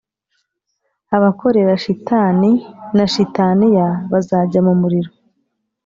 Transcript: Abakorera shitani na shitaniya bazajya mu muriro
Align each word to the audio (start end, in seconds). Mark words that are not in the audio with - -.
Abakorera 1.15 1.73
shitani 1.83 2.51
na 2.95 3.05
shitaniya 3.13 3.87
bazajya 4.11 4.59
mu 4.67 4.73
muriro 4.81 5.11